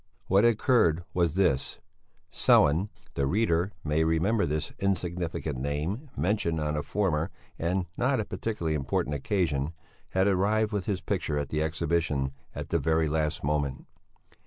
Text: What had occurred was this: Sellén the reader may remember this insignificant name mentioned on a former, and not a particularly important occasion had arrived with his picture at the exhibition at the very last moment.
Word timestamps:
What 0.25 0.43
had 0.45 0.53
occurred 0.53 1.03
was 1.13 1.35
this: 1.35 1.77
Sellén 2.33 2.89
the 3.13 3.27
reader 3.27 3.71
may 3.83 4.03
remember 4.03 4.47
this 4.47 4.73
insignificant 4.79 5.59
name 5.59 6.09
mentioned 6.17 6.59
on 6.59 6.75
a 6.75 6.81
former, 6.81 7.29
and 7.59 7.85
not 7.95 8.19
a 8.19 8.25
particularly 8.25 8.73
important 8.73 9.13
occasion 9.13 9.73
had 10.09 10.25
arrived 10.25 10.71
with 10.71 10.87
his 10.87 11.01
picture 11.01 11.37
at 11.37 11.49
the 11.49 11.61
exhibition 11.61 12.31
at 12.55 12.69
the 12.69 12.79
very 12.79 13.07
last 13.07 13.43
moment. 13.43 13.85